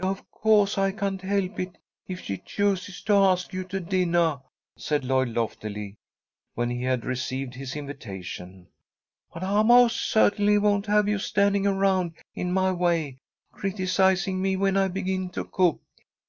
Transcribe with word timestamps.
"Of 0.00 0.28
co'se 0.32 0.78
I 0.78 0.90
can't 0.90 1.22
help 1.22 1.60
it 1.60 1.78
if 2.08 2.18
she 2.18 2.38
chooses 2.38 3.00
to 3.02 3.12
ask 3.14 3.52
you 3.52 3.62
to 3.66 3.78
dinnah," 3.80 4.42
said 4.76 5.04
Lloyd, 5.04 5.28
loftily, 5.28 5.94
when 6.54 6.70
he 6.70 6.82
had 6.82 7.04
received 7.04 7.54
his 7.54 7.76
invitation, 7.76 8.66
"but 9.32 9.44
I 9.44 9.62
most 9.62 10.00
certainly 10.10 10.58
won't 10.58 10.86
have 10.86 11.06
you 11.06 11.20
standing 11.20 11.68
around 11.68 12.14
in 12.34 12.52
my 12.52 12.72
way, 12.72 13.18
criticizing 13.52 14.42
me 14.42 14.56
when 14.56 14.76
I 14.76 14.88
begin 14.88 15.28
to 15.30 15.44
cook. 15.44 15.80